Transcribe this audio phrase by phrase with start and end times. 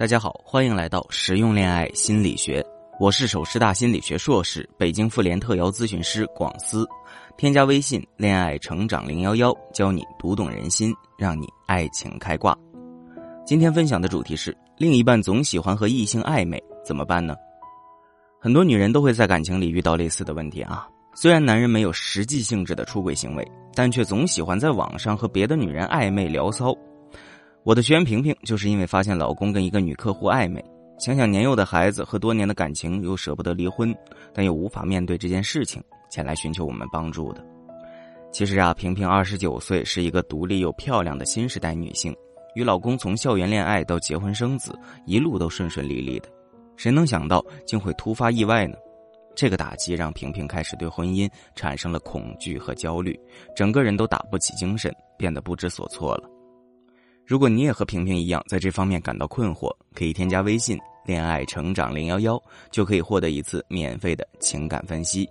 [0.00, 2.64] 大家好，欢迎来到实用恋爱心理学。
[2.98, 6.88] 我是首师大心理学硕士、北京妇联特邀咨询师广思。
[7.36, 12.56] 添加微信“恋爱成长零幺幺”，教你读懂人心，让你爱情开挂。
[13.44, 17.36] 今天分享的主题是：另一半总喜欢和异性暧昧，怎么办呢？
[18.40, 20.88] 很多女人都会在感情里遇到类似的问题啊。
[21.14, 26.74] 虽然男人没有实际性质的出轨行为，但却总喜欢在网上和别的女人暧昧聊骚。
[27.62, 30.64] 我的学员萍萍就是因为发现老公跟一个女客户暧昧，
[30.98, 33.94] 想想年幼的孩子和多年的感情，又舍不得离婚，
[34.32, 37.44] 但又无法面对这件事情，前来寻求我们帮助的。
[38.32, 42.16] 其实啊，萍萍二十九岁，是一个独立又漂亮的新时代女性，
[42.54, 46.30] 与老公从校园恋爱到结婚生子，一路都顺顺利利的。
[46.78, 48.76] 谁能想到竟会突发意外呢？
[49.36, 53.18] 这个打击让萍萍开始对婚姻产生了恐惧和焦虑，
[53.54, 56.28] 整个人都打不起精神，变得不知所措了。
[57.30, 60.76] 如果你也和萍萍一样在这方面感到困惑，可以添加微信
[61.06, 65.30] “恋爱成长零幺幺”，就可以获得一次免费的情感分析。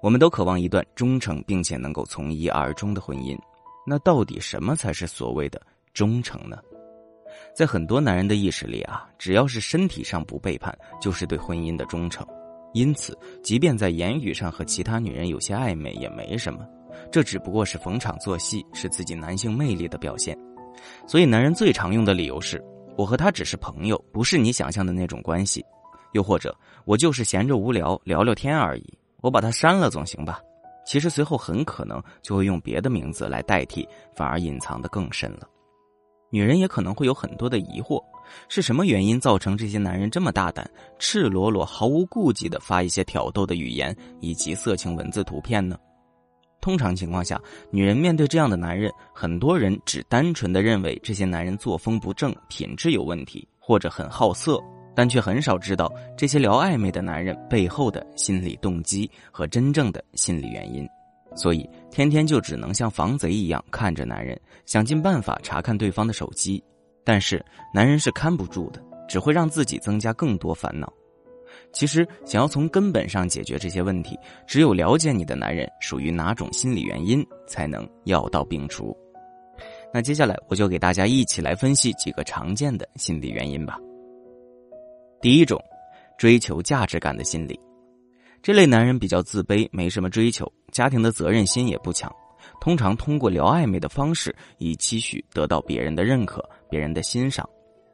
[0.00, 3.38] 我们都渴望一段忠诚并且能够从一而终的婚姻。
[3.86, 5.60] 那到底什么才是所谓的
[5.92, 6.56] 忠诚呢？
[7.54, 12.26] 在很多男人的意识里啊，只要是身体上不背叛，就是对婚姻的忠诚。
[12.72, 16.66] 因此，即便在言语上和其他女人有些暧昧也没什么，
[17.12, 20.34] 这只不过是逢场作戏，是自己男性魅力的表现。
[21.06, 22.62] 所以，男人最常用的理由是：
[22.96, 25.60] 我和他只是朋友，不是你想象的那种关系；
[26.12, 30.40] 又或者，我就是闲着无聊聊聊天而已，我把他删了总行吧？
[30.86, 35.48] 其实，随后很可能就会用别的名字来代替，反而隐藏的更深了。
[36.30, 38.02] 女人也可能会有很多的疑惑：
[38.48, 40.68] 是什么原因造成这些男人这么大胆、
[40.98, 45.78] 赤裸裸、毫无顾忌的发一些挑逗的语言以及色情文字图片呢？
[46.66, 54.60] 通常情况下，女人面对这样的男人，很多人只单纯的认为这些男人作风不正、品质有问题，或者很好色，
[54.92, 60.84] 但却很少知道这些聊暧昧的男人背后的心理动机和真正的心理原因，
[61.36, 66.60] 所以天天就只能像防贼一样看着男人，想尽办法查看对方的手机，
[67.04, 67.40] 但是
[67.72, 70.92] 男人是看不住的，只会让自己增加更多烦恼。
[71.72, 78.96] 其实，想要从根本上解决这些问题，只有了解你的男人属于哪种心理原因，才能药到病除。
[79.92, 83.78] 那接下来，我就给大家一起来分析几个常见的心理原因吧。
[85.20, 85.58] 第一种，
[86.18, 87.58] 追求价值感的心理，
[88.42, 92.14] 这类男人比较自卑，没什么追求，家庭的责任心也不强，
[92.60, 97.48] 通常通过聊暧昧的方式，以期许得到别人的认可、别人的欣赏，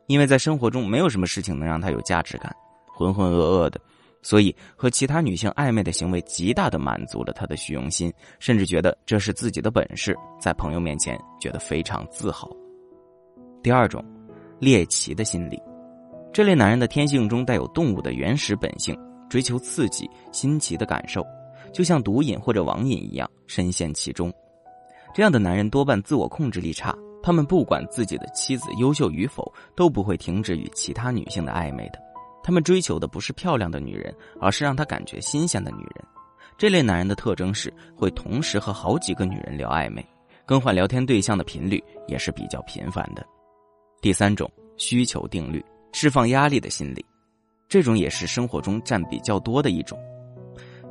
[0.08, 2.54] 因为在生活中没有什么事情能让他有价值感。
[2.94, 3.80] 浑浑噩噩的，
[4.22, 12.48] 所以和其他女性暧昧的行为极大的满足了他的虚荣心，甚至觉得这是自己的本事，在朋友面前觉得非常自豪。
[13.62, 14.04] 第二种，
[14.60, 15.60] 猎奇的心理，
[16.32, 18.96] 这类男人的天性中带有动物的原始本性，
[19.28, 21.24] 追求刺激、新奇的感受，
[21.72, 24.32] 就像毒瘾或者网瘾一样，深陷其中。
[25.14, 32.11] 这样的男人多半自我控制力差，他们不管自己的妻子优秀与否，都不会停止与其他女性的暧昧的。
[32.42, 36.04] 他们追求的不是漂亮的女人，而是让他感觉新鲜的女人。
[36.58, 40.06] 这类男人的特征是会同时和好几个女人聊暧昧，
[40.44, 43.24] 更换聊天对象的频率也是比较频繁的。
[44.00, 47.04] 第三种需求定律，释放压力的心理，
[47.68, 49.98] 这种也是生活中占比较多的一种。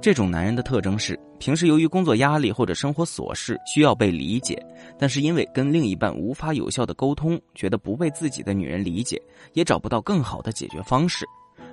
[0.02, 4.60] 这种男人的特征是平时由于工作压力或者生活琐事需要被理解，
[4.98, 9.22] 但是因为跟另一半无法有效的沟通，觉得不被自己的女人理解，
[9.54, 11.24] 也找不到更好的解决方式。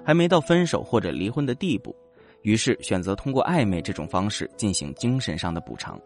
[0.08, 1.94] 还没到分手或者离婚的地步，
[2.40, 6.00] 于是选择通过暧昧这种方式进行精神上的补偿，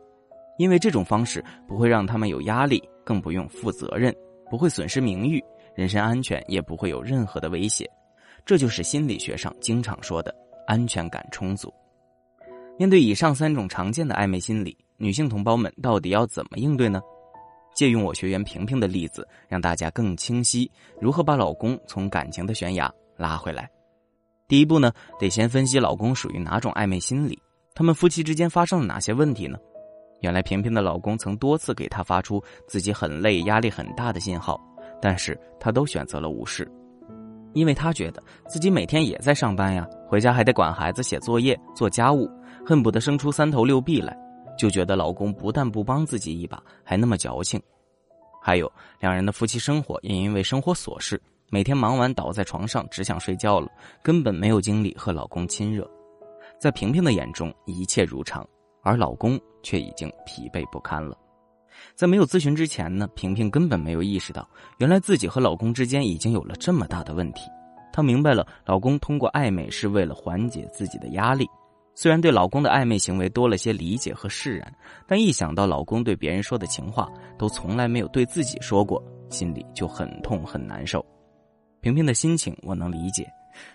[0.58, 4.12] 因为这种方式不会让他们有压力，更不用负责任，
[4.50, 5.41] 不会损失名誉、
[5.76, 7.88] 人身安全，也不会有任何的威胁。
[8.44, 10.34] 这就是心理学上经常说的
[10.66, 11.72] 安全感充足。
[12.76, 17.00] 面对以上三种常见的暧昧心理，女性同胞们到底要怎么应对呢？
[17.72, 20.68] 借用我学员萍萍的例子，让大家更清晰
[21.00, 22.92] 如何把老公从感情的悬崖。
[23.16, 23.71] 拉回来，
[24.53, 27.41] 第一步呢，得先分析老公属于哪种暧昧心理，
[27.75, 29.57] 他们夫妻之间发生了哪些问题呢？
[30.21, 32.39] 原来萍萍的老公曾多次给她发出
[32.69, 34.60] 自己很累、压力很大的信号，
[35.01, 36.71] 但是她都选择了无视，
[37.54, 42.28] 因为她觉得自己每天也在上班呀，回家还得管孩子、写作业、做家务，
[42.63, 44.15] 恨不得生出三头六臂来，
[44.59, 47.59] 就觉得老公不但不帮自己一把，还那么矫情。
[48.43, 48.71] 还有
[49.01, 51.19] 两人的夫妻生活也因为生活琐事。
[51.54, 53.69] 每天忙完倒在床上只想睡觉了，
[54.03, 55.87] 根本没有精力和老公亲热。
[56.59, 58.43] 在萍萍的眼中，一切如常，
[58.83, 61.15] 而老公却已经疲惫不堪了。
[61.95, 67.43] 在没有咨询之前呢，萍萍根本没有意识到，原来自己和老公之间已经有了这么大的问题。
[67.93, 71.47] 她明白了，老公通过暧昧是为了缓解自己的压力。
[71.95, 74.75] 虽然对老公的暧昧行为多了些理解和释然，
[75.07, 77.07] 但一想到老公对别人说的情话
[77.39, 81.04] 都从来没有对自己说过，心里就很痛很难受。
[81.82, 83.28] 萍萍的心情我能理解。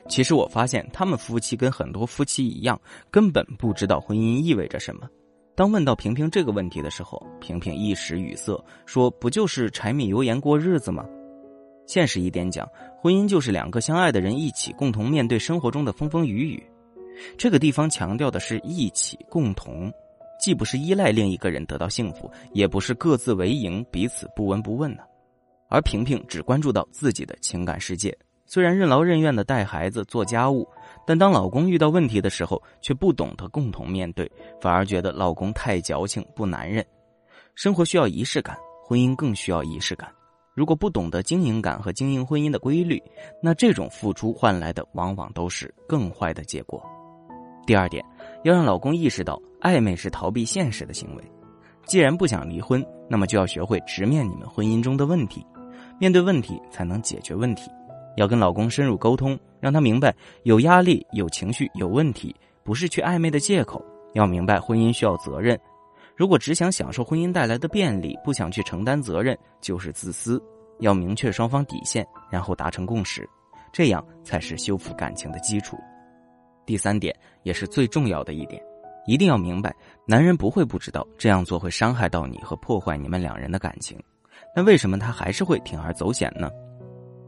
[0.08, 2.80] 其实我发现，他们夫妻跟很多夫妻一样，
[3.12, 5.08] 根本不知道婚姻意味着什么。
[5.56, 11.06] 当问到萍萍这个问题的时候，萍萍一时语塞，说：“不就是柴米油盐过日子吗？”
[11.86, 12.66] 现实一点讲，
[12.98, 16.64] 婚姻就是两个相爱的人一起共同面对生活中的风风雨雨。
[17.38, 19.92] 这个地方强调的是一起共同，
[20.40, 25.04] 既不是依赖另一个人得到幸福，也不是各自为营，彼此不闻不问呢。
[25.70, 30.68] 而萍萍只关注到自己的情感世界，虽然任劳任怨的带孩子、做家务。
[31.06, 34.30] 但当老公遇到问题的时候，却不懂得共同面对，
[34.60, 36.86] 反而觉得老公太矫情、不男人。
[37.56, 40.10] 生活需要仪式感，婚姻更需要仪式感。
[40.54, 43.02] 如果不懂得经营感和经营婚姻的规律，
[43.42, 46.84] 那这种付出换来的往往都是更坏的结果。
[47.66, 48.04] 第二点，
[48.44, 51.24] 要让老公意识到暧昧是逃避现实的行为。
[51.86, 55.46] 既然不想离婚，那么就要学会直面你们婚姻中的问题，
[56.00, 57.72] 面对问题才能解决问题。
[58.16, 63.84] 要跟老公深入沟通，让他明白有压力、有情绪、有问题，不是去暧昧的借口。
[64.14, 65.60] 要明白婚姻需要责任，
[66.16, 70.42] 如果只想享受婚姻带来的便利，不想去承担责任，就是自私。
[70.80, 73.28] 要明确双方底线，然后达成共识，
[73.72, 75.78] 这样才是修复感情的基础。
[76.66, 78.62] 第三点也是最重要的一点，
[79.06, 84.00] 一定要明白，男人不会不知道这样做会伤害到你和破坏你们两人的感情，
[84.58, 86.50] 那为什么他还是会铤而走险呢？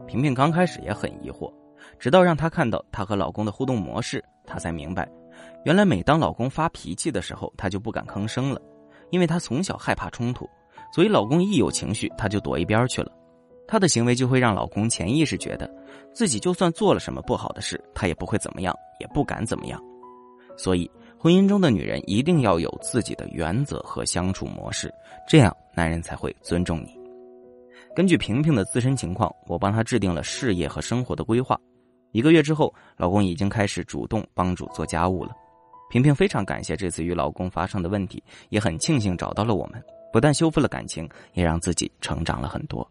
[0.08, 1.48] 萍萍刚开始也很疑惑，
[1.96, 5.08] 直到让她看到她和老公的互动模式，她才明白，
[5.64, 8.60] 原来每当老公发脾气的时候，她就不敢吭声了，
[9.10, 10.44] 因为她从小害怕冲突，
[10.92, 13.12] 所以老公一有情绪，她就躲一边去了。
[13.68, 15.72] 她的行为就会让老公潜意识觉得，
[16.12, 19.80] 自己就算做了什么不好的事，他也不会怎么样，也不敢怎么样。
[20.56, 24.92] 所以，婚姻中的女人一定要有自己的原则和相处模式，
[25.28, 26.99] 这样男人才会尊重你。
[27.94, 31.58] 根据萍萍的自身情况，我帮她制定了事业和生活的规划。
[32.12, 35.32] 一个月之后，老公已经开始主动帮助做家务了。
[35.90, 39.82] 萍萍非常感谢这次与老公发生的问题，也很庆幸找到了我们，
[40.12, 42.88] 不但修复了感情，也让自己成长了很多。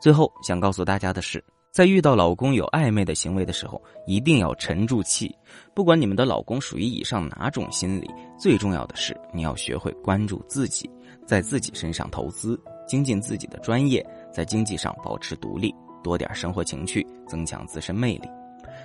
[0.00, 1.42] 最后想告诉大家的是，
[1.74, 5.36] 在遇到老公有暧昧的行为的时候，一定要沉住气。
[5.74, 10.88] 不管你们的老公属于以上哪种心理，最重要的是你要学会关注自己，
[11.26, 12.56] 在自己身上投资。
[12.86, 18.28] 精进自己的专业，在经济上保持独立，多点生活情趣，增强自身魅力。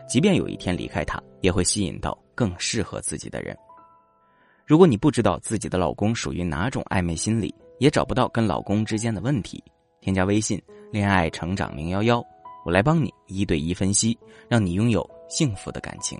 [0.08, 3.56] 即便有一天离开他，也会吸引到更适合自己的人。
[4.66, 9.64] 如果你不知道自己的老公属于哪种暧昧心理，也找不到跟老公之间的问题，
[10.02, 10.60] 添加微信
[10.92, 12.26] “恋爱成长零幺幺”，
[12.66, 14.18] 我来帮你一对一分析，
[14.50, 16.20] 让你拥有幸福的感情。